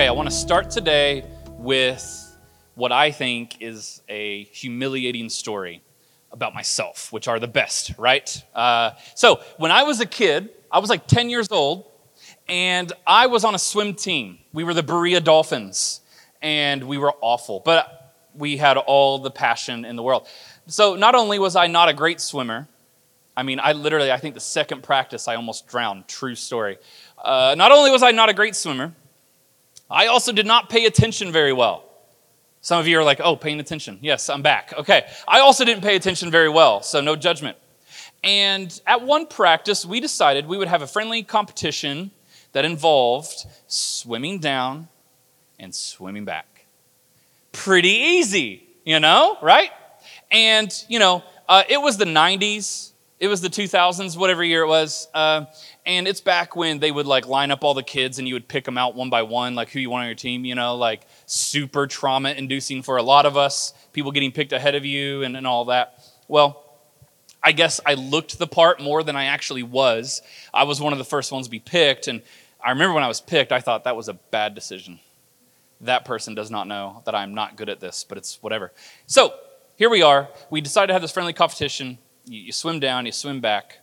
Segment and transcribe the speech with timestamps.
[0.00, 1.24] Okay, I want to start today
[1.58, 2.38] with
[2.74, 5.82] what I think is a humiliating story
[6.32, 8.42] about myself, which are the best, right?
[8.54, 11.84] Uh, so, when I was a kid, I was like 10 years old,
[12.48, 14.38] and I was on a swim team.
[14.54, 16.00] We were the Berea Dolphins,
[16.40, 20.26] and we were awful, but we had all the passion in the world.
[20.66, 22.68] So, not only was I not a great swimmer,
[23.36, 26.08] I mean, I literally, I think the second practice, I almost drowned.
[26.08, 26.78] True story.
[27.22, 28.94] Uh, not only was I not a great swimmer,
[29.90, 31.84] I also did not pay attention very well.
[32.60, 33.98] Some of you are like, oh, paying attention.
[34.02, 34.74] Yes, I'm back.
[34.76, 35.06] Okay.
[35.26, 37.56] I also didn't pay attention very well, so no judgment.
[38.22, 42.10] And at one practice, we decided we would have a friendly competition
[42.52, 44.88] that involved swimming down
[45.58, 46.66] and swimming back.
[47.52, 49.70] Pretty easy, you know, right?
[50.30, 54.68] And, you know, uh, it was the 90s, it was the 2000s, whatever year it
[54.68, 55.08] was.
[55.14, 55.46] Uh,
[55.90, 58.46] and it's back when they would like line up all the kids and you would
[58.46, 60.76] pick them out one by one, like who you want on your team, you know,
[60.76, 65.24] like super trauma inducing for a lot of us, people getting picked ahead of you
[65.24, 66.00] and, and all that.
[66.28, 66.64] Well,
[67.42, 70.22] I guess I looked the part more than I actually was.
[70.54, 72.06] I was one of the first ones to be picked.
[72.06, 72.22] And
[72.64, 75.00] I remember when I was picked, I thought that was a bad decision.
[75.80, 78.70] That person does not know that I'm not good at this, but it's whatever.
[79.06, 79.34] So
[79.74, 80.28] here we are.
[80.50, 81.98] We decided to have this friendly competition.
[82.26, 83.78] You, you swim down, you swim back.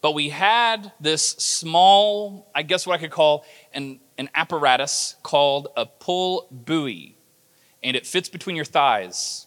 [0.00, 5.68] But we had this small, I guess what I could call an, an apparatus called
[5.76, 7.16] a pull buoy.
[7.82, 9.46] And it fits between your thighs.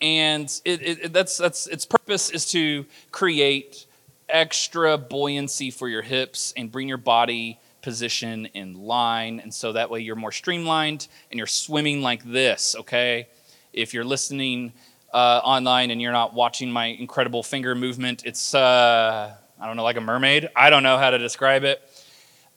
[0.00, 3.86] And it, it, that's, that's, its purpose is to create
[4.28, 9.40] extra buoyancy for your hips and bring your body position in line.
[9.40, 13.28] And so that way you're more streamlined and you're swimming like this, okay?
[13.72, 14.72] If you're listening
[15.12, 18.54] uh, online and you're not watching my incredible finger movement, it's.
[18.54, 20.48] Uh, I don't know, like a mermaid.
[20.54, 21.80] I don't know how to describe it.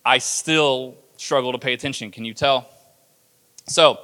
[0.06, 2.12] I still struggle to pay attention.
[2.12, 2.70] Can you tell?
[3.68, 4.00] So,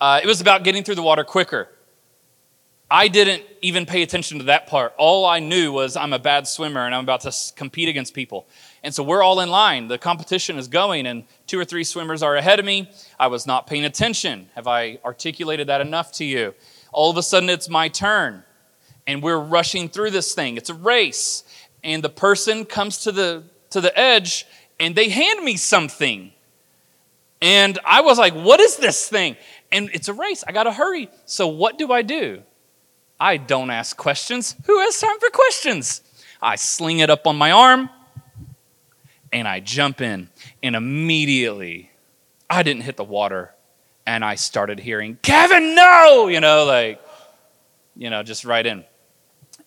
[0.00, 1.68] uh, it was about getting through the water quicker.
[2.90, 4.94] I didn't even pay attention to that part.
[4.98, 8.48] All I knew was I'm a bad swimmer and I'm about to compete against people.
[8.82, 9.86] And so we're all in line.
[9.86, 12.90] The competition is going, and two or three swimmers are ahead of me.
[13.18, 14.48] I was not paying attention.
[14.54, 16.54] Have I articulated that enough to you?
[16.90, 18.42] All of a sudden, it's my turn,
[19.06, 20.56] and we're rushing through this thing.
[20.56, 21.44] It's a race
[21.82, 24.46] and the person comes to the to the edge
[24.78, 26.32] and they hand me something.
[27.42, 29.36] And I was like, "What is this thing?"
[29.72, 30.44] And it's a race.
[30.46, 31.08] I got to hurry.
[31.26, 32.42] So what do I do?
[33.18, 34.56] I don't ask questions.
[34.66, 36.02] Who has time for questions?
[36.42, 37.90] I sling it up on my arm
[39.32, 40.30] and I jump in
[40.62, 41.90] and immediately
[42.48, 43.54] I didn't hit the water
[44.06, 47.00] and I started hearing, "Kevin, no!" you know, like
[47.94, 48.84] you know, just right in.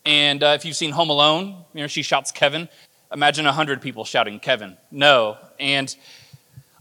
[0.05, 2.67] And uh, if you've seen Home Alone, you know, she shouts Kevin.
[3.13, 4.77] Imagine a hundred people shouting Kevin.
[4.91, 5.37] No.
[5.59, 5.95] And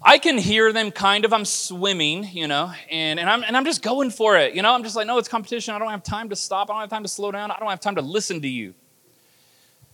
[0.02, 1.32] I can hear them kind of.
[1.32, 4.54] I'm swimming, you know, and, and, I'm, and I'm just going for it.
[4.54, 5.74] You know, I'm just like, no, it's competition.
[5.74, 6.68] I don't have time to stop.
[6.70, 7.50] I don't have time to slow down.
[7.50, 8.74] I don't have time to listen to you.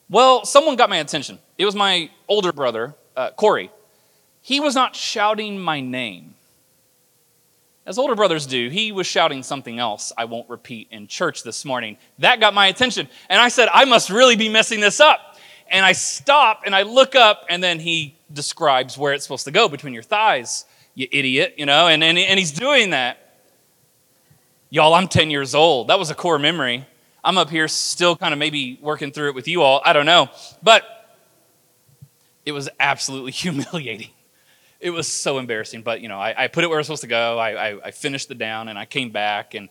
[0.09, 1.39] Well, someone got my attention.
[1.59, 3.71] It was my older brother, uh, Corey.
[4.41, 6.35] He was not shouting my name
[7.89, 11.65] as older brothers do, he was shouting something else I won't repeat in church this
[11.65, 11.97] morning.
[12.19, 13.09] That got my attention.
[13.31, 15.39] And I said, I must really be messing this up.
[15.71, 19.51] And I stop and I look up, and then he describes where it's supposed to
[19.51, 23.39] go between your thighs, you idiot, you know, and, and, and he's doing that.
[24.69, 25.89] Y'all, I'm 10 years old.
[25.89, 26.87] That was a core memory.
[27.25, 29.81] I'm up here still kind of maybe working through it with you all.
[29.83, 30.29] I don't know.
[30.63, 30.85] But
[32.45, 34.11] it was absolutely humiliating
[34.81, 35.83] it was so embarrassing.
[35.83, 37.39] But you know, I, I put it where it was supposed to go.
[37.39, 39.55] I, I, I finished the down, and I came back.
[39.55, 39.69] And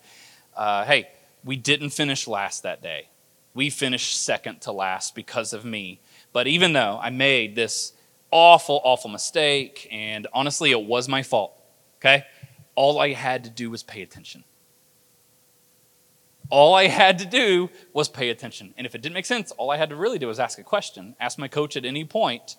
[0.56, 1.09] uh, hey,
[1.44, 3.09] we didn't finish last that day.
[3.53, 6.00] We finished second to last because of me.
[6.34, 7.94] But even though I made this
[8.31, 11.53] awful, awful mistake, and honestly, it was my fault.
[12.00, 12.25] Okay,
[12.75, 14.44] all I had to do was pay attention.
[16.50, 18.74] All I had to do was pay attention.
[18.77, 20.63] And if it didn't make sense, all I had to really do was ask a
[20.63, 22.56] question, ask my coach at any point.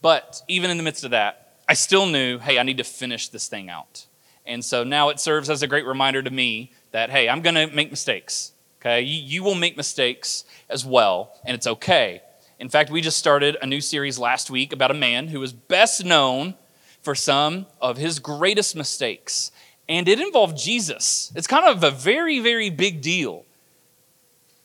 [0.00, 3.28] But even in the midst of that, I still knew, hey, I need to finish
[3.28, 4.06] this thing out.
[4.44, 7.54] And so now it serves as a great reminder to me that, hey, I'm going
[7.54, 8.52] to make mistakes.
[8.80, 9.02] Okay?
[9.02, 12.22] You, you, will make mistakes as well, and it's okay.
[12.58, 15.52] In fact, we just started a new series last week about a man who is
[15.52, 16.54] best known
[17.00, 19.52] for some of his greatest mistakes.
[19.88, 21.32] And it involved Jesus.
[21.34, 23.44] It's kind of a very, very big deal.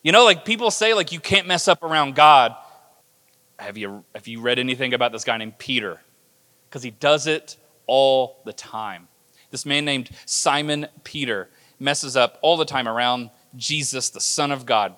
[0.02, 2.56] You know, like people say, like, you can't mess up around God.
[3.58, 6.00] Have you, have you read anything about this guy named Peter?
[6.68, 7.56] Because he does it
[7.86, 9.08] all the time.
[9.50, 11.48] This man named Simon Peter
[11.80, 14.94] messes up all the time around Jesus, the Son of God.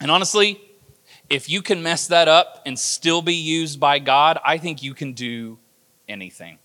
[0.00, 0.60] And honestly,
[1.28, 4.94] if you can mess that up and still be used by God, I think you
[4.94, 5.58] can do
[6.08, 6.58] anything.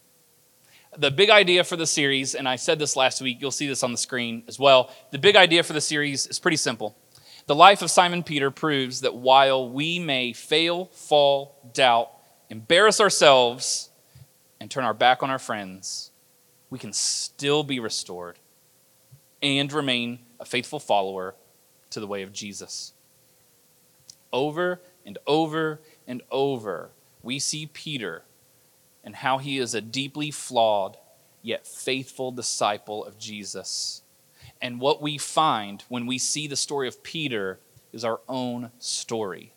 [0.97, 3.83] the big idea for the series, and I said this last week, you'll see this
[3.83, 4.91] on the screen as well.
[5.11, 6.97] The big idea for the series is pretty simple.
[7.47, 12.09] The life of Simon Peter proves that while we may fail, fall, doubt,
[12.49, 13.89] embarrass ourselves,
[14.59, 16.11] and turn our back on our friends,
[16.69, 18.39] we can still be restored
[19.41, 21.35] and remain a faithful follower
[21.91, 22.93] to the way of Jesus.
[24.33, 26.89] Over and over and over,
[27.21, 28.23] we see Peter
[29.03, 30.97] and how he is a deeply flawed
[31.41, 34.01] yet faithful disciple of Jesus.
[34.61, 37.59] And what we find when we see the story of Peter
[37.93, 39.53] is our own story.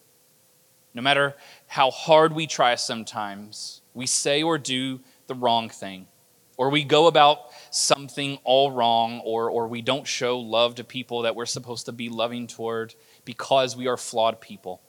[0.93, 1.35] No matter
[1.67, 6.06] how hard we try sometimes, we say or do the wrong thing,
[6.56, 7.41] or we go about
[7.71, 11.93] something all wrong, or, or we don't show love to people that we're supposed to
[11.93, 14.81] be loving toward because we are flawed people.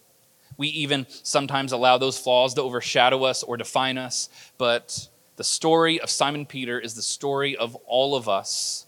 [0.58, 4.30] We even sometimes allow those flaws to overshadow us or define us.
[4.58, 5.08] But
[5.38, 8.86] the story of Simon Peter is the story of all of us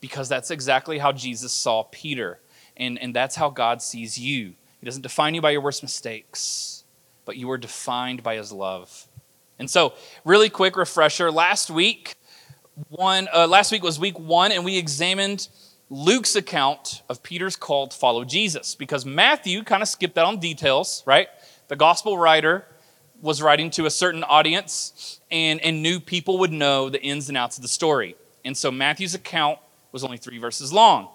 [0.00, 2.40] because that's exactly how Jesus saw Peter.
[2.76, 4.54] And, and that's how God sees you.
[4.80, 6.84] He doesn't define you by your worst mistakes,
[7.26, 9.06] but you are defined by his love.
[9.60, 9.92] And so,
[10.24, 12.14] really quick refresher last week,
[12.88, 15.48] one, uh, last week was week one, and we examined
[15.90, 20.40] Luke's account of Peter's call to follow Jesus because Matthew kind of skipped out on
[20.40, 21.28] details, right?
[21.68, 22.64] The gospel writer
[23.20, 27.36] was writing to a certain audience and, and knew people would know the ins and
[27.36, 28.16] outs of the story.
[28.46, 29.58] And so Matthew's account
[29.92, 31.08] was only three verses long.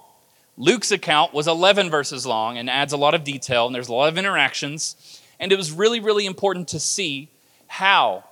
[0.56, 3.94] Luke's account was 11 verses long and adds a lot of detail, and there's a
[3.94, 5.20] lot of interactions.
[5.40, 7.32] And it was really, really important to see
[7.68, 8.24] how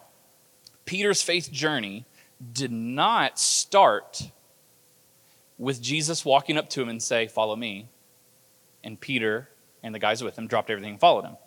[0.85, 2.06] Peter's faith journey
[2.51, 4.31] did not start
[5.57, 7.89] with Jesus walking up to him and say, Follow me.
[8.83, 9.50] And Peter
[9.81, 11.38] and the guys with him dropped everything and followed him.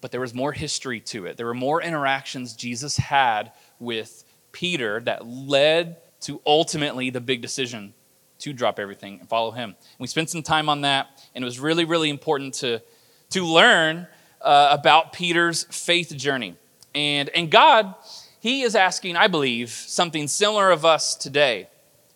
[0.00, 1.36] But there was more history to it.
[1.36, 7.94] There were more interactions Jesus had with Peter that led to ultimately the big decision
[8.38, 9.76] to drop everything and follow him.
[9.98, 12.80] we spent some time on that, and it was really, really important to,
[13.28, 14.06] to learn
[14.40, 16.56] uh, about Peter's faith journey.
[16.94, 17.94] And, and God,
[18.40, 21.68] He is asking, I believe, something similar of us today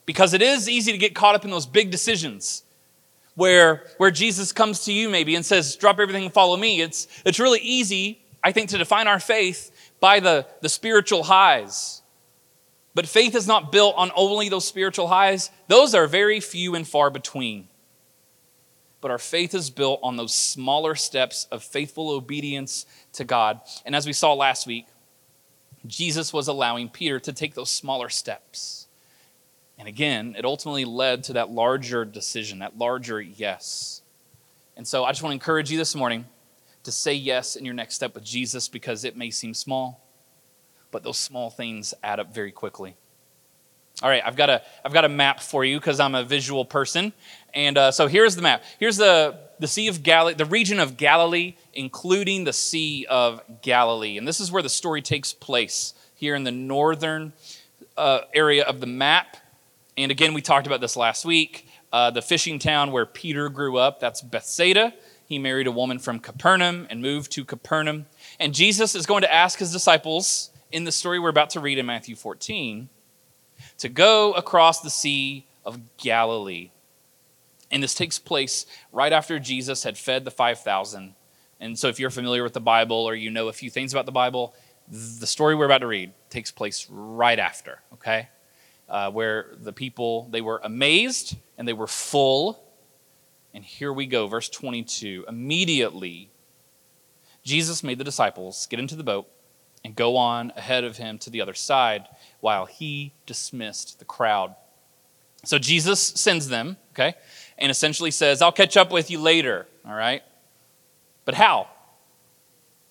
[0.06, 2.64] because it is easy to get caught up in those big decisions
[3.34, 6.80] where, where Jesus comes to you maybe and says, Drop everything and follow me.
[6.80, 12.02] It's, it's really easy, I think, to define our faith by the, the spiritual highs.
[12.94, 16.86] But faith is not built on only those spiritual highs, those are very few and
[16.86, 17.68] far between.
[19.00, 23.60] But our faith is built on those smaller steps of faithful obedience to God.
[23.84, 24.86] And as we saw last week,
[25.86, 28.84] Jesus was allowing Peter to take those smaller steps
[29.78, 34.02] and again, it ultimately led to that larger decision, that larger yes.
[34.76, 36.26] And so I just want to encourage you this morning
[36.84, 40.04] to say yes in your next step with Jesus because it may seem small,
[40.90, 42.94] but those small things add up very quickly.
[44.02, 46.64] All right, I've got a, I've got a map for you because I'm a visual
[46.64, 47.12] person.
[47.52, 48.64] And uh, so here's the map.
[48.78, 54.18] Here's the, the Sea of Galilee, the region of Galilee, including the Sea of Galilee.
[54.18, 57.32] And this is where the story takes place here in the northern
[57.96, 59.36] uh, area of the map.
[59.96, 61.68] And again, we talked about this last week.
[61.92, 64.92] Uh, the fishing town where Peter grew up, that's Bethsaida.
[65.26, 68.06] He married a woman from Capernaum and moved to Capernaum.
[68.40, 71.78] And Jesus is going to ask his disciples in the story we're about to read
[71.78, 72.88] in Matthew 14
[73.78, 76.70] to go across the Sea of Galilee.
[77.74, 81.14] And this takes place right after Jesus had fed the 5,000.
[81.60, 84.06] And so, if you're familiar with the Bible or you know a few things about
[84.06, 84.54] the Bible,
[84.88, 88.28] the story we're about to read takes place right after, okay?
[88.88, 92.62] uh, where the people they were amazed and they were full
[93.52, 96.30] and here we go verse 22 immediately
[97.42, 99.28] jesus made the disciples get into the boat
[99.84, 102.06] and go on ahead of him to the other side
[102.40, 104.54] while he dismissed the crowd
[105.44, 107.14] so jesus sends them okay
[107.58, 110.22] and essentially says i'll catch up with you later all right
[111.24, 111.68] but how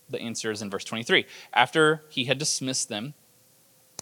[0.09, 3.13] the answer is in verse 23 after he had dismissed them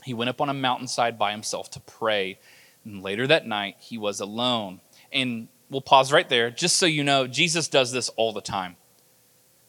[0.03, 2.39] he went up on a mountainside by himself to pray.
[2.83, 4.81] And later that night, he was alone.
[5.11, 8.77] And we'll pause right there just so you know Jesus does this all the time.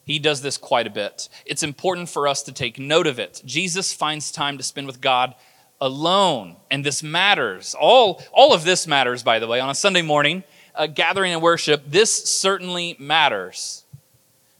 [0.04, 1.28] He does this quite a bit.
[1.46, 3.42] It's important for us to take note of it.
[3.44, 5.34] Jesus finds time to spend with God
[5.80, 7.76] alone, and this matters.
[7.78, 10.42] All, all of this matters, by the way, on a Sunday morning,
[10.74, 11.82] uh, gathering and worship.
[11.86, 13.84] This certainly matters.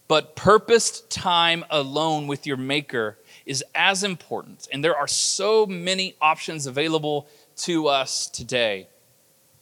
[0.09, 4.69] But purposed time alone with your Maker is as important.
[4.73, 8.89] And there are so many options available to us today.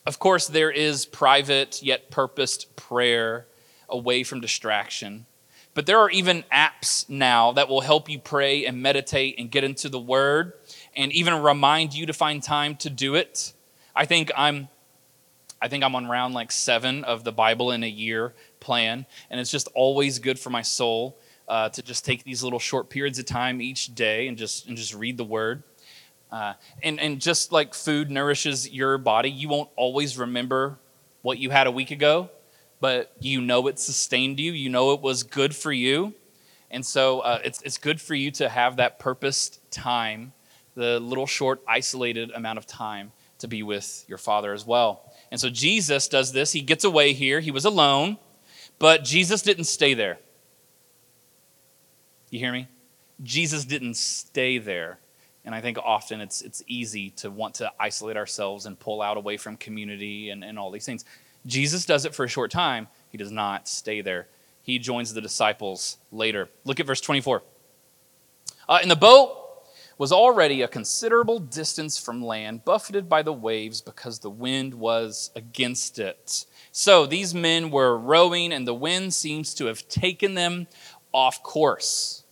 [0.07, 3.47] Of course, there is private yet purposed prayer
[3.88, 5.26] away from distraction.
[5.75, 9.62] But there are even apps now that will help you pray and meditate and get
[9.62, 10.54] into the Word.
[10.97, 13.52] and even remind you to find time to do it.
[13.95, 14.69] I think I'm
[15.62, 19.40] I think I'm on round like 7 of the Bible in a year plan, and
[19.40, 23.19] it's just always good for my soul uh, to just take these little short periods
[23.19, 25.62] of time each day and just and just read the word.
[26.31, 30.79] Uh, and and just like food nourishes your body, you won't always remember
[31.23, 32.31] what you had a week ago,
[32.81, 34.52] but you know it sustained you.
[34.52, 36.14] You know it was good for you.
[36.71, 40.33] And so uh, it's, it's good for you to have that purposed time,
[40.76, 45.10] the little short, isolated amount of time to be with your Father as well.
[45.31, 46.53] And so Jesus does this.
[46.53, 47.41] He gets away here.
[47.41, 48.19] He was alone,
[48.79, 50.19] but Jesus didn't stay there.
[52.31, 52.69] You hear me?
[53.23, 54.99] Jesus didn't stay there.
[55.45, 59.17] And I think often it's, it's easy to want to isolate ourselves and pull out
[59.17, 61.05] away from community and, and all these things.
[61.47, 64.29] Jesus does it for a short time, he does not stay there.
[64.63, 66.49] He joins the disciples later.
[66.65, 67.43] Look at verse 24.
[68.69, 69.40] Uh, and the boat
[70.00, 75.30] was already a considerable distance from land, buffeted by the waves because the wind was
[75.37, 76.47] against it.
[76.73, 80.69] So these men were rowing, and the wind seems to have taken them
[81.12, 82.25] off course.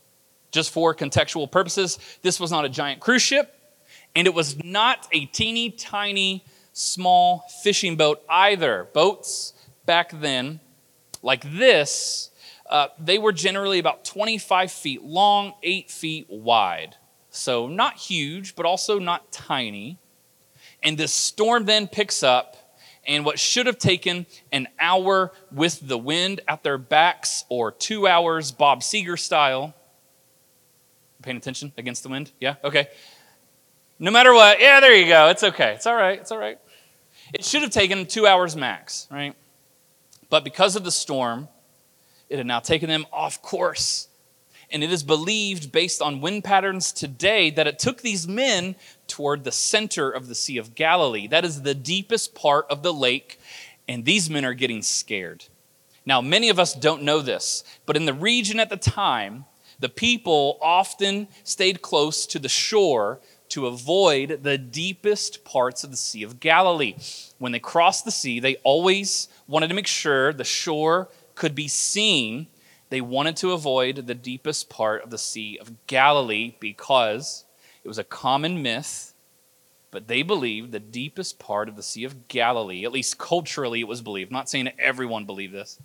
[0.49, 3.53] Just for contextual purposes, this was not a giant cruise ship,
[4.15, 8.87] and it was not a teeny tiny small fishing boat either.
[8.93, 9.53] Boats
[9.85, 10.59] back then,
[11.21, 12.31] like this,
[12.67, 16.95] uh, they were generally about 25 feet long, 8 feet wide.
[17.29, 19.99] So not huge, but also not tiny.
[20.81, 22.55] And this storm then picks up,
[23.05, 28.07] and what should have taken an hour with the wind at their backs, or two
[28.07, 29.73] hours Bob Seger style,
[31.21, 32.31] paying attention against the wind?
[32.39, 32.55] Yeah?
[32.63, 32.87] Okay.
[33.99, 35.27] No matter what, yeah, there you go.
[35.27, 35.73] It's okay.
[35.73, 36.19] It's all right.
[36.19, 36.57] It's all right.
[37.33, 39.35] It should have taken two hours max, right?
[40.29, 41.49] But because of the storm,
[42.29, 44.07] it had now taken them off course.
[44.71, 48.75] And it is believed, based on wind patterns today, that it took these men
[49.07, 51.27] toward the center of the Sea of Galilee.
[51.27, 53.39] That is the deepest part of the lake,
[53.87, 55.45] and these men are getting scared.
[56.05, 59.45] Now, many of us don't know this, but in the region at the time,
[59.79, 65.97] the people often stayed close to the shore to avoid the deepest parts of the
[65.97, 66.95] Sea of Galilee.
[67.39, 71.67] When they crossed the sea, they always wanted to make sure the shore could be
[71.67, 72.47] seen.
[72.89, 77.45] They wanted to avoid the deepest part of the Sea of Galilee because
[77.83, 79.13] it was a common myth,
[79.91, 83.87] but they believed the deepest part of the Sea of Galilee, at least culturally it
[83.87, 84.31] was believed.
[84.31, 85.79] I'm not saying everyone believed this,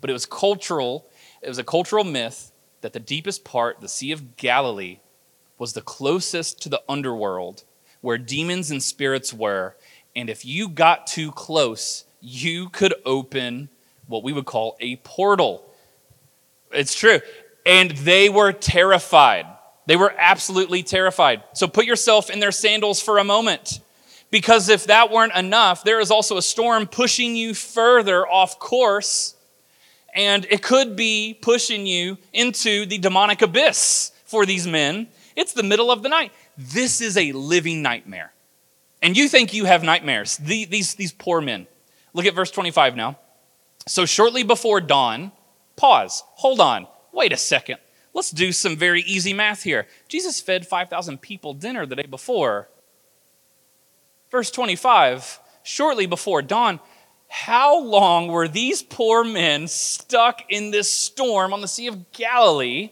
[0.00, 1.06] but it was cultural,
[1.42, 5.00] it was a cultural myth that the deepest part, the Sea of Galilee,
[5.58, 7.64] was the closest to the underworld
[8.00, 9.74] where demons and spirits were.
[10.14, 13.68] And if you got too close, you could open
[14.06, 15.64] what we would call a portal.
[16.72, 17.20] It's true.
[17.66, 19.46] And they were terrified.
[19.86, 21.42] They were absolutely terrified.
[21.54, 23.80] So put yourself in their sandals for a moment.
[24.30, 29.34] Because if that weren't enough, there is also a storm pushing you further off course
[30.14, 35.08] and it could be pushing you into the demonic abyss for these men.
[35.36, 36.32] It's the middle of the night.
[36.56, 38.32] This is a living nightmare.
[39.00, 40.36] And you think you have nightmares.
[40.38, 41.66] The, these, these poor men.
[42.14, 43.18] Look at verse 25 now.
[43.86, 45.30] So, shortly before dawn,
[45.78, 47.78] pause, hold on, wait a second.
[48.12, 49.86] Let's do some very easy math here.
[50.08, 52.68] Jesus fed 5,000 people dinner the day before.
[54.30, 56.80] Verse 25, shortly before dawn,
[57.28, 62.90] how long were these poor men stuck in this storm on the Sea of Galilee?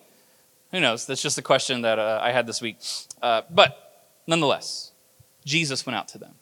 [0.71, 1.07] Who knows?
[1.07, 2.79] That's just a question that uh, I had this week.
[3.21, 4.93] Uh, but nonetheless,
[5.45, 6.35] Jesus went out to them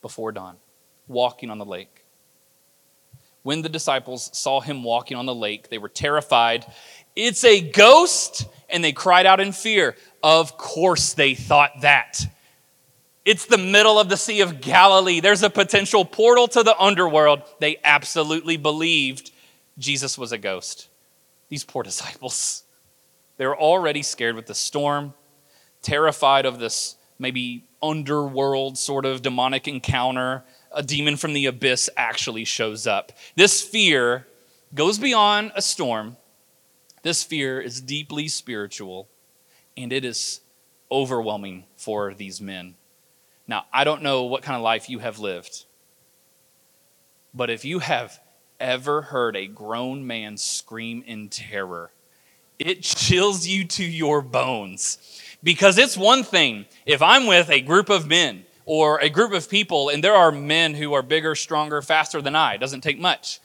[0.00, 0.56] before dawn,
[1.06, 2.05] walking on the lake.
[3.46, 6.66] When the disciples saw him walking on the lake, they were terrified.
[7.14, 8.44] It's a ghost!
[8.68, 9.94] And they cried out in fear.
[10.20, 12.26] Of course, they thought that.
[13.24, 15.20] It's the middle of the Sea of Galilee.
[15.20, 17.42] There's a potential portal to the underworld.
[17.60, 19.30] They absolutely believed
[19.78, 20.88] Jesus was a ghost.
[21.48, 22.64] These poor disciples.
[23.36, 25.14] They were already scared with the storm,
[25.82, 30.42] terrified of this maybe underworld sort of demonic encounter.
[30.76, 33.10] A demon from the abyss actually shows up.
[33.34, 34.26] This fear
[34.74, 36.18] goes beyond a storm.
[37.02, 39.08] This fear is deeply spiritual,
[39.74, 40.40] and it is
[40.92, 42.74] overwhelming for these men.
[43.48, 45.64] Now, I don't know what kind of life you have lived,
[47.32, 48.20] but if you have
[48.60, 51.90] ever heard a grown man scream in terror,
[52.58, 54.98] it chills you to your bones.
[55.42, 59.48] Because it's one thing if I'm with a group of men or a group of
[59.48, 62.98] people, and there are men who are bigger, stronger, faster than I, it doesn't take
[62.98, 63.40] much.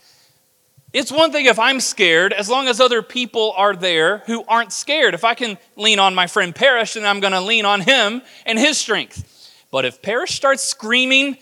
[0.94, 4.74] It's one thing if I'm scared, as long as other people are there who aren't
[4.74, 5.13] scared.
[5.13, 8.22] If I can lean on my friend Parrish, then I'm going to lean on him
[8.46, 9.25] and his strength.
[9.72, 11.38] But if Parrish starts screaming,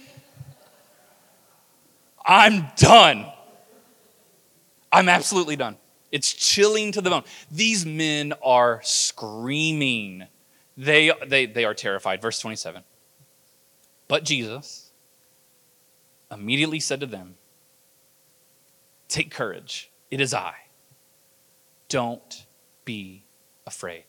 [2.23, 3.25] I'm done.
[4.91, 5.77] I'm absolutely done.
[6.11, 7.23] It's chilling to the bone.
[7.49, 10.25] These men are screaming.
[10.77, 12.21] They, they, they are terrified.
[12.21, 12.83] Verse 27.
[14.09, 14.91] But Jesus
[16.29, 17.35] immediately said to them,
[19.07, 19.91] Take courage.
[20.11, 20.55] It is I.
[21.87, 22.45] Don't
[22.83, 23.23] be
[23.65, 24.05] afraid.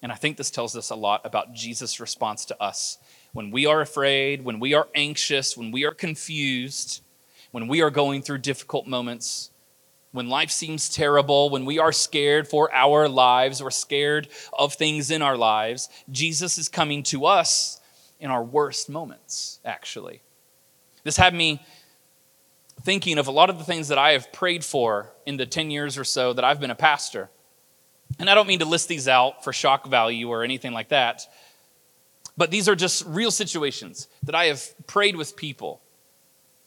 [0.00, 2.98] And I think this tells us a lot about Jesus' response to us.
[3.32, 7.02] When we are afraid, when we are anxious, when we are confused,
[7.50, 9.50] when we are going through difficult moments,
[10.12, 15.10] when life seems terrible, when we are scared for our lives or scared of things
[15.10, 17.80] in our lives, Jesus is coming to us
[18.20, 20.20] in our worst moments, actually.
[21.04, 21.62] This had me
[22.82, 25.70] thinking of a lot of the things that I have prayed for in the 10
[25.70, 27.30] years or so that I've been a pastor.
[28.18, 31.22] And I don't mean to list these out for shock value or anything like that,
[32.36, 35.80] but these are just real situations that I have prayed with people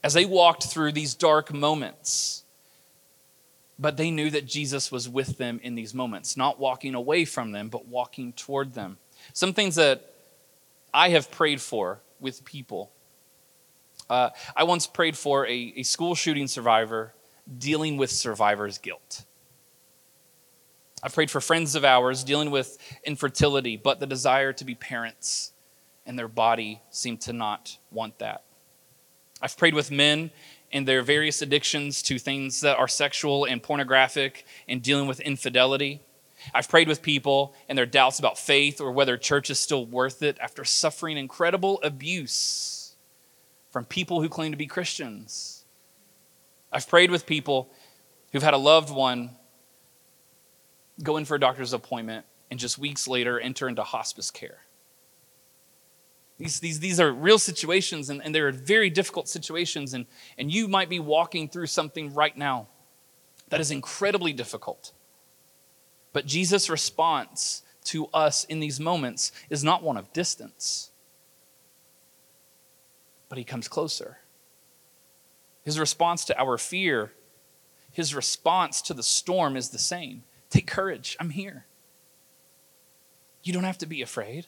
[0.04, 2.44] as they walked through these dark moments.
[3.80, 7.52] But they knew that Jesus was with them in these moments, not walking away from
[7.52, 8.98] them, but walking toward them.
[9.34, 10.11] Some things that
[10.94, 12.92] I have prayed for with people
[14.12, 17.14] uh, I once prayed for a, a school shooting survivor
[17.58, 19.24] dealing with survivor's guilt.
[21.02, 25.54] I've prayed for friends of ours dealing with infertility, but the desire to be parents,
[26.06, 28.44] and their body seemed to not want that.
[29.42, 30.32] I've prayed with men
[30.74, 36.02] and their various addictions to things that are sexual and pornographic and dealing with infidelity.
[36.54, 40.22] I've prayed with people and their doubts about faith or whether church is still worth
[40.24, 42.96] it after suffering incredible abuse
[43.70, 45.66] from people who claim to be Christians.
[46.72, 47.70] I've prayed with people
[48.32, 49.32] who've had a loved one
[51.04, 54.60] go in for a doctor's appointment and just weeks later enter into hospice care.
[56.38, 60.68] These, these, these are real situations and, and they're very difficult situations, and, and you
[60.68, 62.68] might be walking through something right now
[63.50, 64.92] that is incredibly difficult.
[66.14, 70.92] But Jesus' response to us in these moments is not one of distance
[73.32, 74.18] but he comes closer.
[75.64, 77.14] His response to our fear,
[77.90, 81.66] his response to the storm is the same Take courage, I'm here.
[83.42, 84.48] You don't have to be afraid.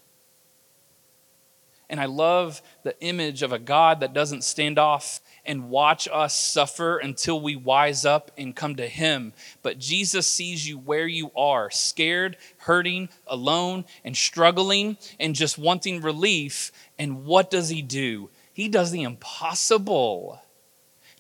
[1.90, 6.40] And I love the image of a God that doesn't stand off and watch us
[6.40, 9.34] suffer until we wise up and come to Him.
[9.62, 16.02] But Jesus sees you where you are, scared, hurting, alone, and struggling, and just wanting
[16.02, 16.72] relief.
[16.98, 18.30] And what does He do?
[18.54, 20.40] He does the impossible.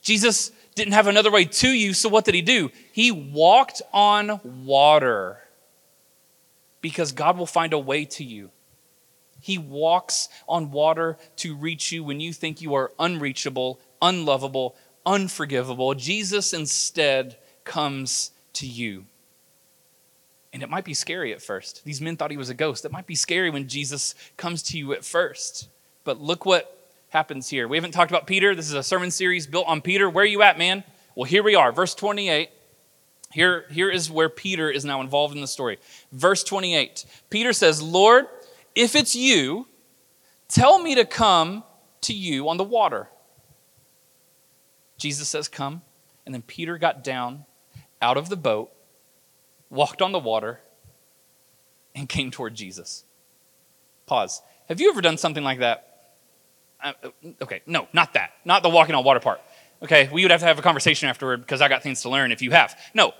[0.02, 2.70] Jesus didn't have another way to you, so what did he do?
[2.92, 5.40] He walked on water
[6.82, 8.52] because God will find a way to you.
[9.40, 15.96] He walks on water to reach you when you think you are unreachable, unlovable, unforgivable.
[15.96, 19.06] Jesus instead comes to you.
[20.52, 21.84] And it might be scary at first.
[21.84, 22.86] These men thought he was a ghost.
[22.86, 25.70] It might be scary when Jesus comes to you at first.
[26.04, 27.68] But look what happens here.
[27.68, 28.54] We haven't talked about Peter.
[28.54, 30.08] This is a sermon series built on Peter.
[30.10, 30.84] Where are you at, man?
[31.16, 31.72] Well, here we are.
[31.72, 32.50] Verse 28.
[33.32, 35.80] Here, here is where Peter is now involved in the story.
[36.12, 37.06] Verse 28.
[37.32, 38.28] Peter says, Lord,
[38.76, 39.68] if it's you,
[40.48, 41.64] tell me to come
[42.02, 43.08] to you on the water.
[45.04, 45.82] Jesus says, Come.
[46.26, 47.44] And then Peter got down
[48.02, 48.72] out of the boat,
[49.70, 50.62] walked on the water,
[51.94, 53.04] and came toward Jesus.
[54.06, 54.42] Pause.
[54.70, 56.14] Have you ever done something like that?
[56.82, 56.94] Uh,
[57.42, 58.32] okay, no, not that.
[58.46, 59.42] Not the walking on water part.
[59.82, 62.32] Okay, we would have to have a conversation afterward because I got things to learn
[62.32, 62.80] if you have.
[62.94, 63.12] No.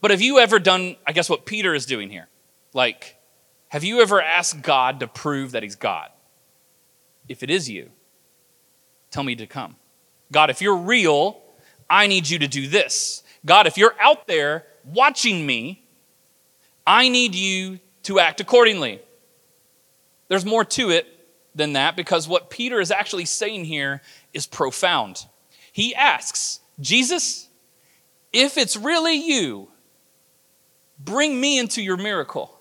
[0.00, 2.28] But have you ever done, I guess, what Peter is doing here?
[2.72, 3.16] Like,
[3.68, 6.10] have you ever asked God to prove that He's God?
[7.28, 7.90] If it is you,
[9.10, 9.74] tell me to come.
[10.32, 11.40] God, if you're real,
[11.88, 13.22] I need you to do this.
[13.44, 15.84] God, if you're out there watching me,
[16.86, 19.00] I need you to act accordingly.
[20.28, 21.06] There's more to it
[21.54, 24.00] than that because what Peter is actually saying here
[24.32, 25.26] is profound.
[25.70, 27.48] He asks, Jesus,
[28.32, 29.68] if it's really you,
[30.98, 32.58] bring me into your miracle.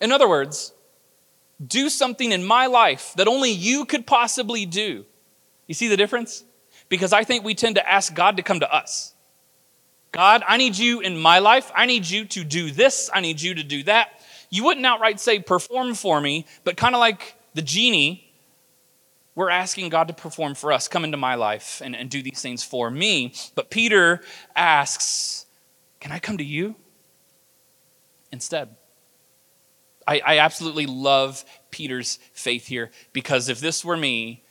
[0.00, 0.72] In other words,
[1.64, 5.04] do something in my life that only you could possibly do.
[5.68, 6.44] You see the difference?
[6.92, 9.14] Because I think we tend to ask God to come to us.
[10.12, 11.72] God, I need you in my life.
[11.74, 13.08] I need you to do this.
[13.14, 14.20] I need you to do that.
[14.50, 18.30] You wouldn't outright say, perform for me, but kind of like the genie,
[19.34, 22.42] we're asking God to perform for us, come into my life and, and do these
[22.42, 23.32] things for me.
[23.54, 24.20] But Peter
[24.54, 25.46] asks,
[25.98, 26.76] Can I come to you
[28.30, 28.76] instead?
[30.06, 34.41] I, I absolutely love Peter's faith here because if this were me,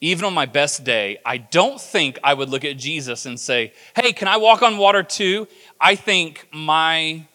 [0.00, 3.72] even on my best day, I don't think I would look at Jesus and say,
[3.94, 5.48] Hey, can I walk on water too?
[5.80, 7.26] I think my,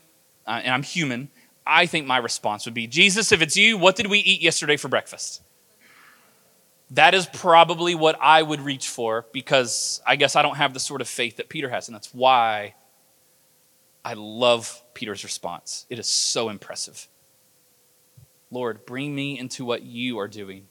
[0.46, 1.30] uh, and I'm human,
[1.66, 4.78] I think my response would be, Jesus, if it's you, what did we eat yesterday
[4.78, 5.42] for breakfast?
[6.92, 10.80] That is probably what I would reach for because I guess I don't have the
[10.80, 11.88] sort of faith that Peter has.
[11.88, 12.76] And that's why
[14.04, 15.86] I love Peter's response.
[15.90, 17.08] It is so impressive.
[18.50, 20.68] Lord, bring me into what you are doing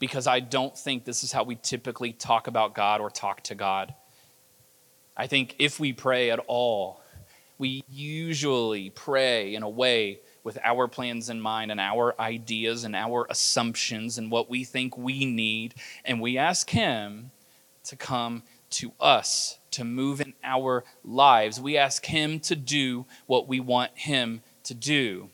[0.00, 3.54] because I don't think this is how we typically talk about God or talk to
[3.54, 3.94] God.
[5.16, 7.00] I think if we pray at all,
[7.58, 12.96] we usually pray in a way with our plans in mind and our ideas and
[12.96, 15.74] our assumptions and what we think we need.
[16.06, 17.30] And we ask Him
[17.84, 21.60] to come to us, to move in our lives.
[21.60, 25.28] We ask Him to do what we want Him to do.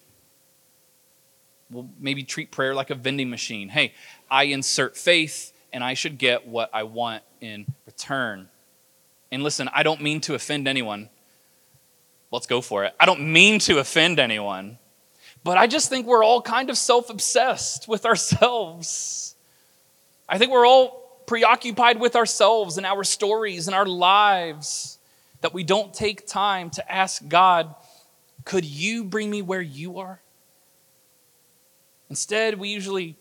[1.71, 3.69] We'll maybe treat prayer like a vending machine.
[3.69, 3.95] Hey,
[4.31, 8.49] I insert faith and I should get what I want in return.
[9.31, 11.09] And listen, I don't mean to offend anyone.
[12.31, 12.95] Let's go for it.
[12.99, 14.79] I don't mean to offend anyone.
[15.45, 19.37] But I just think we're all kind of self obsessed with ourselves.
[20.29, 24.99] I think we're all preoccupied with ourselves and our stories and our lives
[25.41, 27.75] that we don't take time to ask God,
[28.45, 30.21] could you bring me where you are?
[32.09, 33.17] Instead, we usually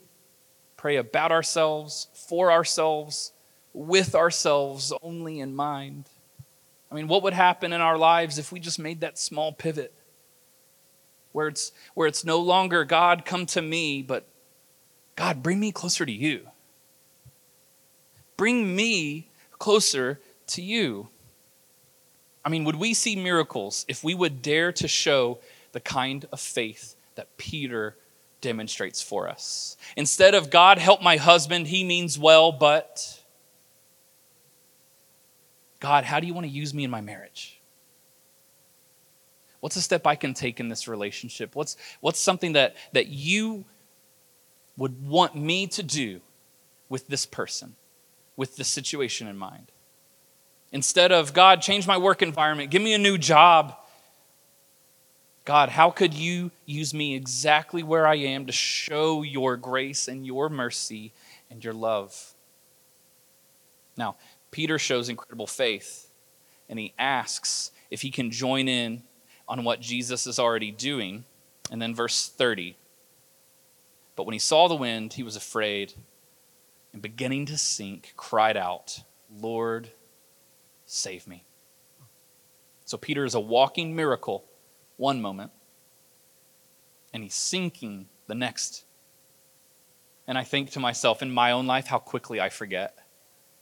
[0.85, 3.31] pray about ourselves, for ourselves,
[3.73, 6.07] with ourselves only in mind.
[6.91, 9.91] I mean, what would happen in our lives if we just made that small pivot?
[11.31, 14.27] where it's, where it's no longer, God, come to me, but
[15.15, 16.49] God, bring me closer to you.
[18.37, 21.09] Bring me closer to you.
[22.45, 25.39] I mean, would we see miracles if we would dare to show
[25.71, 27.97] the kind of faith that Peter
[28.45, 29.75] demonstrates for us?
[29.97, 33.19] Instead of God, help my husband, he means well, but
[35.79, 37.59] God, how do you want to use me in my marriage?
[39.61, 41.55] What's a step I can take in this relationship?
[41.55, 43.65] What's, what's something that, that you
[44.77, 46.21] would want me to do
[46.87, 47.75] with this person,
[48.35, 49.71] with this situation in mind?
[50.71, 53.75] Instead of, God, change my work environment, give me a new job.
[55.45, 60.25] God, how could you use me exactly where I am to show your grace and
[60.25, 61.13] your mercy
[61.51, 62.33] and your love?
[63.95, 64.15] Now,
[64.49, 66.09] Peter shows incredible faith,
[66.67, 69.03] and he asks if he can join in
[69.47, 71.25] on what Jesus is already doing.
[71.71, 72.75] And then verse 30.
[74.15, 75.93] But when he saw the wind, he was afraid
[76.93, 79.89] and beginning to sink, cried out, Lord,
[80.85, 81.43] save me.
[82.85, 84.45] So Peter is a walking miracle
[84.97, 85.51] one moment,
[87.13, 88.85] and he's sinking the next.
[90.27, 92.97] And I think to myself in my own life how quickly I forget.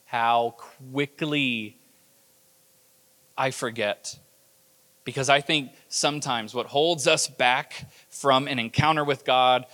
[0.05, 1.77] How quickly
[3.37, 4.17] I forget
[5.05, 9.65] because I think sometimes what holds us back from an encounter with God,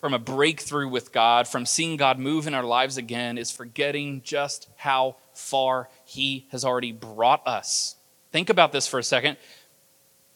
[0.00, 4.22] from a breakthrough with God, from seeing God move in our lives again, is forgetting
[4.22, 7.96] just how far He has already brought us.
[8.32, 9.36] Think about this for a second.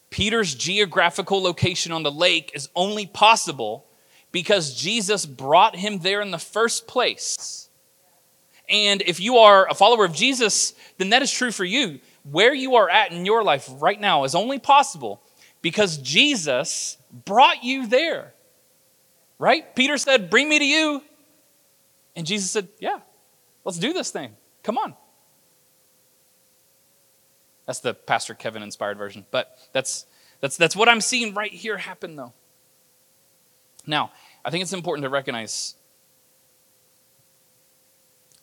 [0.09, 3.85] Peter's geographical location on the lake is only possible
[4.31, 7.69] because Jesus brought him there in the first place.
[8.67, 12.53] And if you are a follower of Jesus, then that is true for you where
[12.53, 15.21] you are at in your life right now is only possible
[15.61, 18.33] because Jesus brought you there.
[19.37, 19.75] Right?
[19.75, 21.01] Peter said, Bring me to you.
[22.15, 22.99] And Jesus said, Yeah,
[23.63, 24.35] let's do this thing.
[24.63, 24.95] Come on.
[27.69, 29.27] That's the Pastor Kevin inspired version.
[29.29, 30.07] But that's,
[30.41, 32.33] that's, that's what I'm seeing right here happen, though.
[33.85, 34.11] Now,
[34.43, 35.75] I think it's important to recognize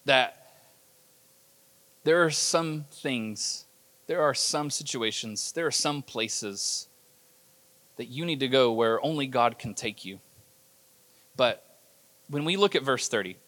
[0.05, 0.47] that
[2.05, 3.65] there are some things
[4.07, 6.87] there are some situations, there are some places
[7.97, 10.21] that you need to go where only God can take you.
[11.37, 11.67] But
[12.29, 13.39] when we look at verse 30,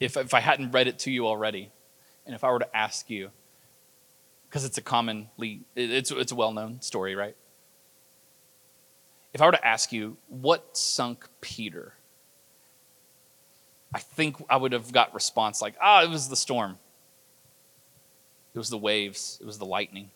[0.00, 1.70] if, if I hadn't read it to you already,
[2.26, 3.30] and if I were to ask you,
[4.50, 7.36] because it's a commonly, it's, it's a well known story, right?
[9.32, 11.94] If I were to ask you, what sunk Peter?
[13.94, 16.78] I think I would have got response like, ah, it was the storm.
[18.52, 20.10] It was the waves, it was the lightning.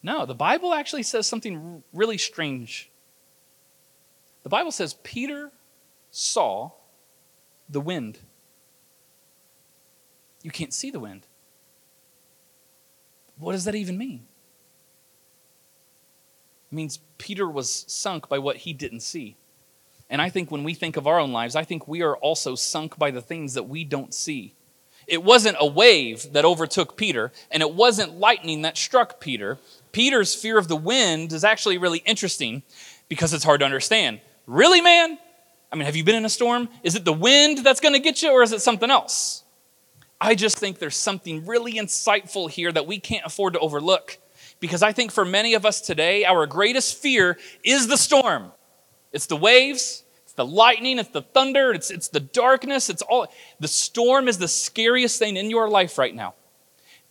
[0.00, 2.88] No, the Bible actually says something really strange.
[4.44, 5.50] The Bible says Peter
[6.12, 6.70] saw
[7.68, 8.20] the wind.
[10.42, 11.26] You can't see the wind.
[13.40, 14.26] What does that even mean?
[16.70, 19.36] It means Peter was sunk by what he didn't see.
[20.08, 22.54] And I think when we think of our own lives, I think we are also
[22.54, 24.54] sunk by the things that we don't see.
[25.06, 29.58] It wasn't a wave that overtook Peter, and it wasn't lightning that struck Peter.
[29.92, 32.62] Peter's fear of the wind is actually really interesting
[33.08, 34.20] because it's hard to understand.
[34.46, 35.18] Really, man?
[35.72, 36.68] I mean, have you been in a storm?
[36.82, 39.44] Is it the wind that's going to get you, or is it something else?
[40.20, 44.18] I just think there's something really insightful here that we can't afford to overlook.
[44.60, 48.52] Because I think for many of us today, our greatest fear is the storm.
[49.12, 53.26] It's the waves, it's the lightning, it's the thunder, it's, it's the darkness, it's all.
[53.58, 56.34] The storm is the scariest thing in your life right now.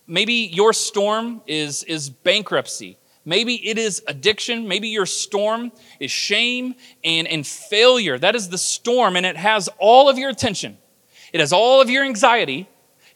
[0.06, 2.98] Maybe your storm is, is bankruptcy.
[3.26, 4.68] Maybe it is addiction.
[4.68, 8.18] Maybe your storm is shame and, and failure.
[8.18, 10.78] That is the storm, and it has all of your attention.
[11.34, 12.68] It has all of your anxiety.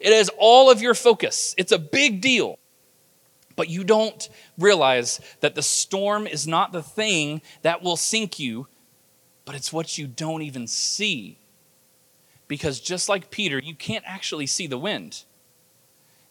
[0.04, 1.56] It has all of your focus.
[1.58, 2.60] It's a big deal.
[3.56, 8.68] But you don't realize that the storm is not the thing that will sink you,
[9.46, 11.38] but it's what you don't even see.
[12.50, 15.24] Because just like Peter, you can't actually see the wind.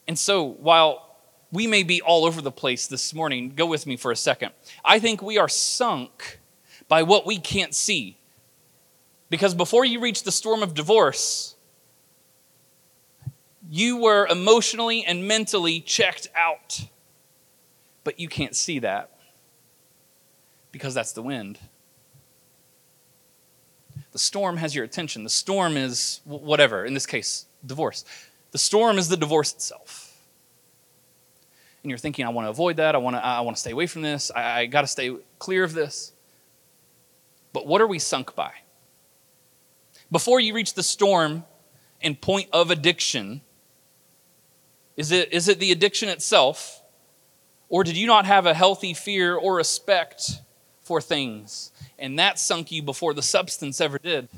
[0.07, 1.17] And so while
[1.51, 4.53] we may be all over the place this morning, go with me for a second.
[4.85, 6.41] I think we are sunk
[6.89, 8.19] by what we can't see.
[9.31, 11.55] Because before you reach the storm of divorce,
[13.75, 16.89] you were emotionally and mentally checked out.
[18.05, 19.17] But you can't see that
[20.73, 21.59] because that's the wind.
[24.11, 25.25] The storm has your attention.
[25.25, 28.05] The storm is whatever, in this case, divorce.
[28.51, 30.21] The storm is the divorce itself.
[31.83, 32.95] And you're thinking, I want to avoid that.
[32.95, 34.31] I want to, I want to stay away from this.
[34.37, 36.13] I, I got to stay clear of this.
[37.55, 38.53] But what are we sunk by?
[40.11, 41.45] Before you reach the storm
[42.03, 43.41] and point of addiction,
[44.97, 46.83] is it, is it the addiction itself?
[47.69, 50.41] Or did you not have a healthy fear or respect
[50.83, 51.73] for things?
[51.99, 54.29] And that sunk you before the substance ever did?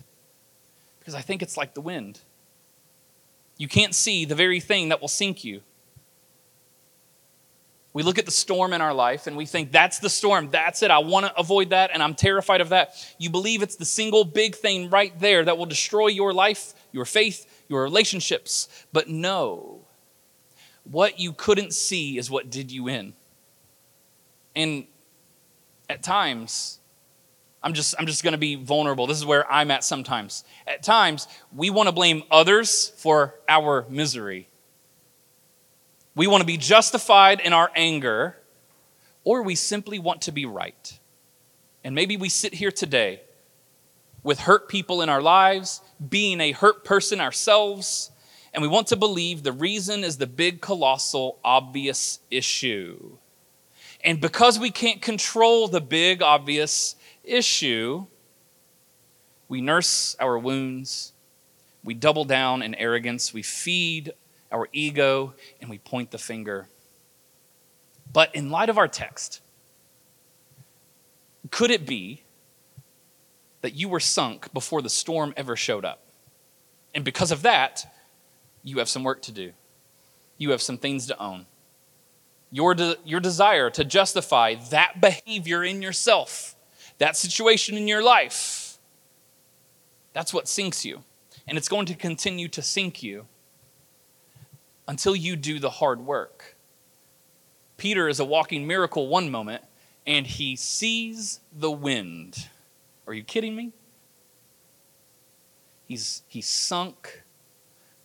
[1.01, 2.21] Because I think it's like the wind.
[3.57, 5.63] You can't see the very thing that will sink you.
[7.93, 10.51] We look at the storm in our life and we think, that's the storm.
[10.51, 10.91] That's it.
[10.91, 12.95] I want to avoid that and I'm terrified of that.
[13.19, 17.05] You believe it's the single big thing right there that will destroy your life, your
[17.05, 18.69] faith, your relationships.
[18.93, 19.84] But no,
[20.85, 23.15] what you couldn't see is what did you in.
[24.55, 24.87] And
[25.89, 26.79] at times,
[27.63, 29.07] I'm just, I'm just going to be vulnerable.
[29.07, 30.45] This is where I'm at sometimes.
[30.67, 34.49] At times, we want to blame others for our misery.
[36.15, 38.37] We want to be justified in our anger,
[39.25, 40.99] or we simply want to be right.
[41.83, 43.23] And maybe we sit here today
[44.23, 48.11] with hurt people in our lives, being a hurt person ourselves,
[48.55, 53.19] and we want to believe the reason is the big, colossal, obvious issue.
[54.05, 58.07] And because we can't control the big, obvious issue,
[59.49, 61.13] we nurse our wounds,
[61.83, 64.13] we double down in arrogance, we feed
[64.53, 66.69] our ego, and we point the finger.
[68.13, 69.41] But in light of our text,
[71.51, 72.23] could it be
[73.63, 76.07] that you were sunk before the storm ever showed up?
[76.95, 77.93] And because of that,
[78.65, 79.53] you have some work to do.
[80.37, 81.47] You have some things to own
[82.55, 86.55] your, de- your desire to justify that behavior in yourself,
[86.99, 88.79] that situation in your life,
[90.13, 91.03] that's what sinks you.
[91.49, 93.27] And it's going to continue to sink you
[94.87, 96.55] until you do the hard work.
[97.77, 99.65] Peter is a walking miracle one moment,
[100.07, 102.49] and he sees the wind.
[103.09, 103.73] Are you kidding me?
[105.89, 107.24] He's, he's sunk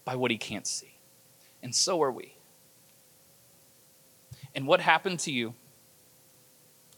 [0.05, 0.99] by what he can't see.
[1.61, 2.35] And so are we.
[4.55, 5.53] And what happened to you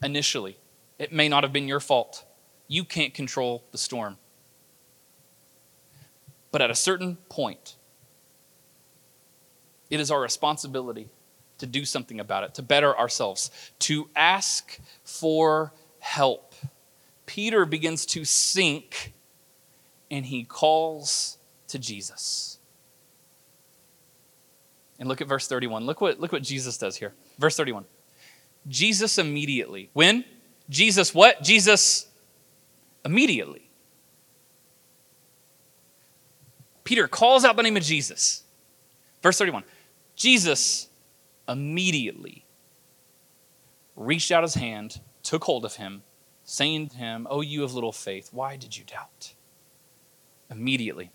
[0.02, 0.56] initially?
[0.98, 2.24] It may not have been your fault.
[2.68, 4.18] You can't control the storm.
[6.50, 7.76] But at a certain point,
[9.90, 11.08] it is our responsibility
[11.58, 16.54] to do something about it, to better ourselves, to ask for help.
[17.26, 19.12] Peter begins to sink
[20.10, 21.38] and he calls
[21.68, 22.51] to Jesus.
[24.98, 25.84] And look at verse 31.
[25.84, 27.14] Look what, look what Jesus does here.
[27.38, 27.84] Verse 31.
[28.68, 29.90] Jesus immediately.
[29.92, 30.24] When?
[30.68, 31.42] Jesus what?
[31.42, 32.06] Jesus
[33.04, 33.68] immediately.
[36.84, 38.44] Peter calls out the name of Jesus.
[39.22, 39.64] Verse 31.
[40.14, 40.88] Jesus
[41.48, 42.44] immediately
[43.96, 46.02] reached out his hand, took hold of him,
[46.44, 49.34] saying to him, Oh, you of little faith, why did you doubt?
[50.52, 51.10] immediately.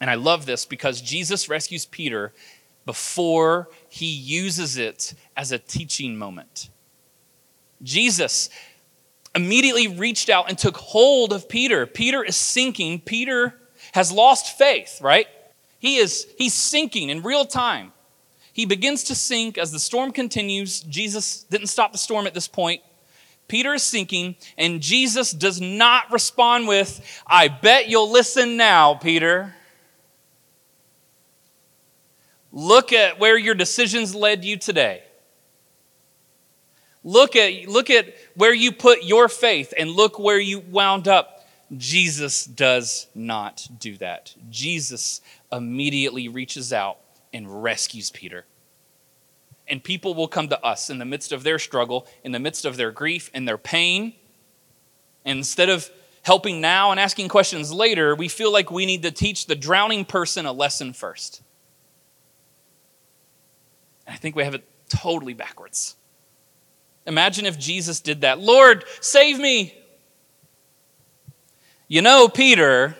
[0.00, 2.32] And I love this because Jesus rescues Peter
[2.84, 6.70] before he uses it as a teaching moment.
[7.82, 8.50] Jesus
[9.34, 11.86] immediately reached out and took hold of Peter.
[11.86, 13.00] Peter is sinking.
[13.00, 13.54] Peter
[13.92, 15.26] has lost faith, right?
[15.78, 17.92] He is he's sinking in real time.
[18.52, 20.80] He begins to sink as the storm continues.
[20.80, 22.82] Jesus didn't stop the storm at this point.
[23.48, 29.54] Peter is sinking, and Jesus does not respond with, I bet you'll listen now, Peter.
[32.52, 35.02] Look at where your decisions led you today.
[37.02, 41.48] Look at, look at where you put your faith and look where you wound up.
[41.76, 44.34] Jesus does not do that.
[44.50, 46.98] Jesus immediately reaches out
[47.32, 48.44] and rescues Peter.
[49.66, 52.66] And people will come to us in the midst of their struggle, in the midst
[52.66, 54.12] of their grief and their pain.
[55.24, 55.90] And instead of
[56.22, 60.04] helping now and asking questions later, we feel like we need to teach the drowning
[60.04, 61.42] person a lesson first.
[64.06, 65.96] I think we have it totally backwards.
[67.06, 68.38] Imagine if Jesus did that.
[68.38, 69.74] Lord, save me.
[71.88, 72.96] You know, Peter,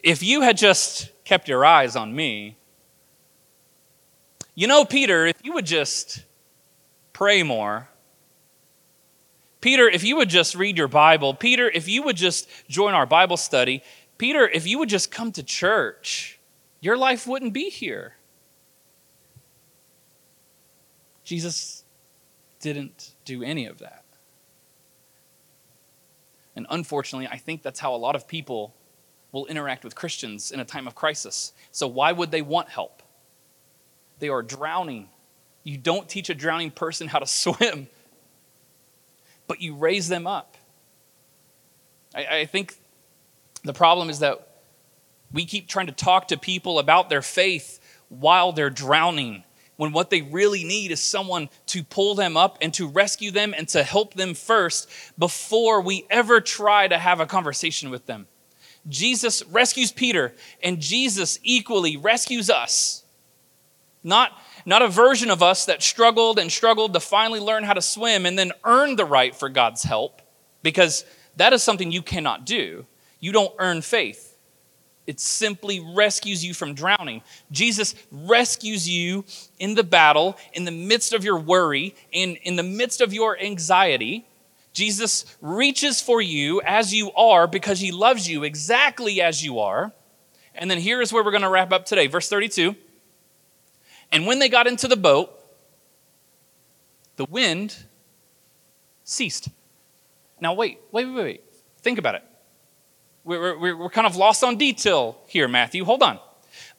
[0.00, 2.56] if you had just kept your eyes on me,
[4.54, 6.22] you know, Peter, if you would just
[7.12, 7.88] pray more,
[9.60, 13.06] Peter, if you would just read your Bible, Peter, if you would just join our
[13.06, 13.82] Bible study,
[14.18, 16.38] Peter, if you would just come to church,
[16.80, 18.16] your life wouldn't be here.
[21.32, 21.82] Jesus
[22.60, 24.04] didn't do any of that.
[26.54, 28.74] And unfortunately, I think that's how a lot of people
[29.32, 31.54] will interact with Christians in a time of crisis.
[31.70, 33.02] So, why would they want help?
[34.18, 35.08] They are drowning.
[35.62, 37.88] You don't teach a drowning person how to swim,
[39.46, 40.58] but you raise them up.
[42.14, 42.76] I, I think
[43.64, 44.48] the problem is that
[45.32, 49.44] we keep trying to talk to people about their faith while they're drowning
[49.76, 53.54] when what they really need is someone to pull them up and to rescue them
[53.56, 58.26] and to help them first before we ever try to have a conversation with them.
[58.88, 63.04] Jesus rescues Peter, and Jesus equally rescues us.
[64.02, 64.32] Not,
[64.66, 68.26] not a version of us that struggled and struggled to finally learn how to swim
[68.26, 70.20] and then earn the right for God's help,
[70.62, 71.04] because
[71.36, 72.86] that is something you cannot do.
[73.20, 74.31] You don't earn faith.
[75.06, 77.22] It simply rescues you from drowning.
[77.50, 79.24] Jesus rescues you
[79.58, 83.38] in the battle, in the midst of your worry, and in the midst of your
[83.38, 84.24] anxiety.
[84.72, 89.92] Jesus reaches for you as you are because he loves you exactly as you are.
[90.54, 92.06] And then here is where we're going to wrap up today.
[92.06, 92.76] Verse 32.
[94.12, 95.30] And when they got into the boat,
[97.16, 97.76] the wind
[99.04, 99.48] ceased.
[100.40, 101.44] Now, wait, wait, wait, wait.
[101.78, 102.24] Think about it.
[103.24, 105.84] We're, we're, we're kind of lost on detail here, Matthew.
[105.84, 106.18] Hold on.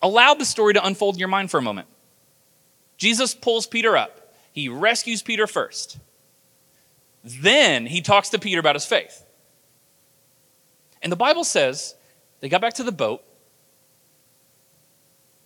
[0.02, 1.88] Allow the story to unfold in your mind for a moment.
[2.98, 5.98] Jesus pulls Peter up, he rescues Peter first.
[7.24, 9.26] Then he talks to Peter about his faith.
[11.02, 11.96] And the Bible says
[12.40, 13.24] they got back to the boat,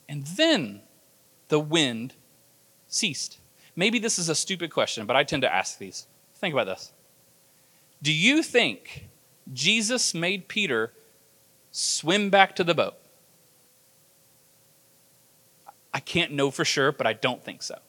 [0.10, 0.82] and then
[1.50, 2.14] the wind
[2.88, 3.40] ceased.
[3.76, 6.08] Maybe this is a stupid question, but I tend to ask these.
[6.36, 6.92] Think about this.
[8.02, 9.08] Do you think
[9.54, 10.94] Jesus made Peter
[11.72, 12.96] swim back to the boat.
[15.94, 17.80] I can't know for sure, but I don't think so.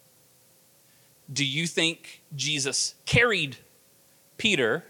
[1.30, 3.58] Do you think Jesus carried
[4.38, 4.84] Peter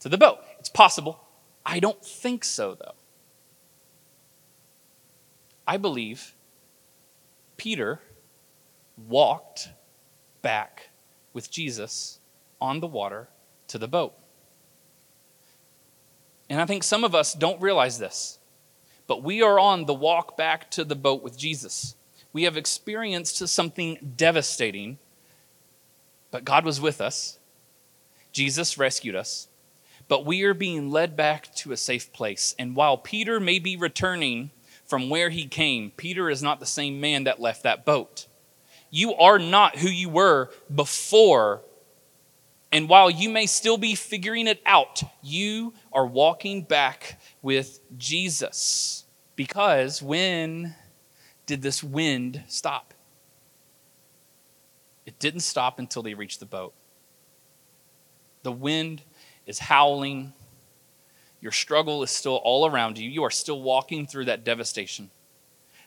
[0.00, 0.40] to the boat?
[0.58, 1.20] It's possible.
[1.64, 2.94] I don't think so, though.
[5.66, 6.34] I believe
[7.56, 8.00] Peter
[9.08, 9.70] walked
[10.42, 10.90] back
[11.32, 12.20] with Jesus
[12.60, 13.28] on the water
[13.68, 14.14] to the boat.
[16.48, 18.38] And I think some of us don't realize this,
[19.06, 21.94] but we are on the walk back to the boat with Jesus.
[22.32, 24.98] We have experienced something devastating,
[26.30, 27.38] but God was with us.
[28.32, 29.48] Jesus rescued us,
[30.08, 32.54] but we are being led back to a safe place.
[32.58, 34.50] And while Peter may be returning
[34.84, 38.26] from where he came, Peter is not the same man that left that boat.
[38.90, 41.62] You are not who you were before
[42.76, 49.06] and while you may still be figuring it out, you are walking back with Jesus.
[49.34, 50.74] Because when
[51.46, 52.92] did this wind stop?
[55.06, 56.74] It didn't stop until they reached the boat.
[58.42, 59.00] The wind
[59.46, 60.34] is howling.
[61.40, 63.08] Your struggle is still all around you.
[63.08, 65.10] You are still walking through that devastation.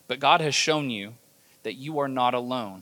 [0.07, 1.13] But God has shown you
[1.61, 2.81] that you are not alone.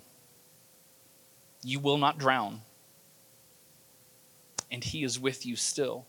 [1.62, 2.62] You will not drown
[4.72, 6.06] and He is with you still.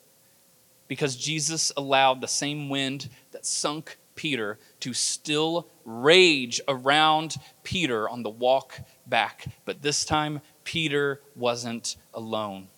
[0.88, 8.22] because Jesus allowed the same wind that sunk Peter to still rage around Peter on
[8.22, 9.46] the walk back.
[9.64, 12.68] But this time, Peter wasn't alone.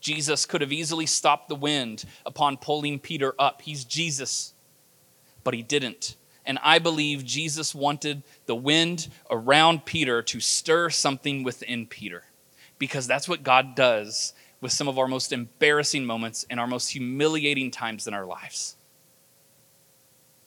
[0.00, 3.62] Jesus could have easily stopped the wind upon pulling Peter up.
[3.62, 4.52] He's Jesus,
[5.42, 6.16] but he didn't.
[6.46, 12.24] And I believe Jesus wanted the wind around Peter to stir something within Peter
[12.78, 14.34] because that's what God does
[14.64, 18.76] with some of our most embarrassing moments and our most humiliating times in our lives.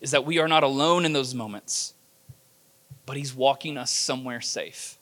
[0.01, 1.93] Is that we are not alone in those moments,
[3.05, 4.97] but He's walking us somewhere safe.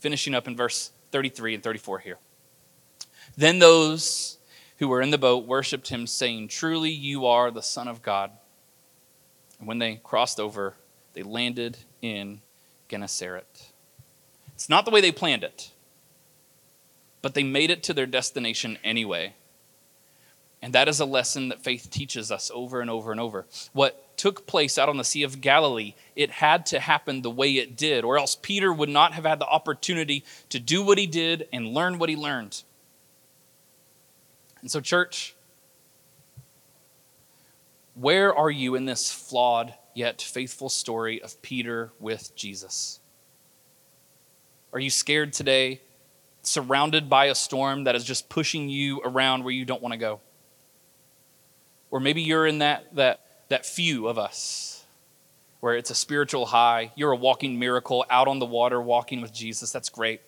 [0.00, 2.18] Finishing up in verse 33 and 34 here.
[3.36, 4.38] Then those
[4.78, 8.32] who were in the boat worshiped him, saying, Truly you are the Son of God.
[9.60, 10.74] And when they crossed over,
[11.12, 12.40] they landed in
[12.88, 13.70] Gennesaret.
[14.54, 15.70] It's not the way they planned it,
[17.26, 19.34] but they made it to their destination anyway.
[20.62, 23.46] And that is a lesson that faith teaches us over and over and over.
[23.72, 27.54] What took place out on the Sea of Galilee, it had to happen the way
[27.54, 31.08] it did, or else Peter would not have had the opportunity to do what he
[31.08, 32.62] did and learn what he learned.
[34.60, 35.34] And so, church,
[37.94, 43.00] where are you in this flawed yet faithful story of Peter with Jesus?
[44.72, 45.80] Are you scared today,
[46.46, 49.98] surrounded by a storm that is just pushing you around where you don't want to
[49.98, 50.20] go?
[51.90, 54.84] Or maybe you're in that, that, that few of us
[55.60, 56.92] where it's a spiritual high.
[56.94, 59.72] You're a walking miracle out on the water, walking with Jesus.
[59.72, 60.20] That's great.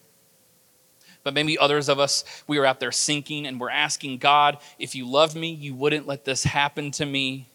[1.25, 4.95] But maybe others of us, we are out there sinking and we're asking God, if
[4.95, 7.49] you loved me, you wouldn't let this happen to me.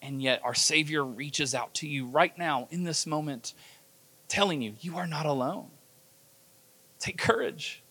[0.00, 3.54] And yet our Savior reaches out to you right now in this moment,
[4.28, 5.68] telling you, you are not alone.
[7.04, 7.82] Take courage.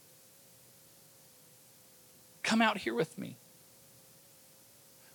[2.41, 3.37] Come out here with me.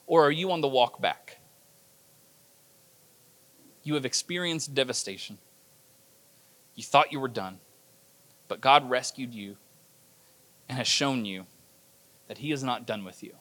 [0.06, 1.38] Or are you on the walk back?
[3.82, 5.38] You have experienced devastation.
[6.76, 7.58] You thought you were done.
[8.46, 9.56] But God rescued you
[10.68, 11.46] and has shown you
[12.28, 13.32] that He is not done with you.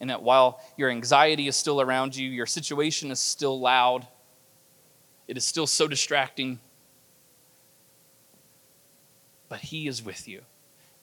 [0.00, 4.08] And that while your anxiety is still around you, your situation is still loud,
[5.28, 6.58] it is still so distracting,
[9.54, 10.40] but He is with you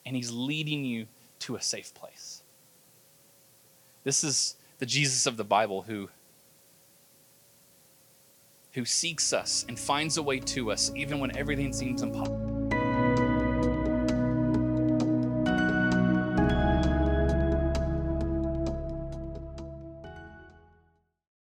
[0.04, 1.06] and He's leading you
[1.38, 2.42] to a safe place.
[4.04, 6.10] This is the Jesus of the Bible who
[8.74, 12.41] who seeks us and finds a way to us even when everything seems impossible.